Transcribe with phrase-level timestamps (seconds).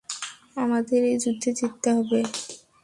[0.57, 2.19] আমাদের এই যুদ্ধে জিততে হবে।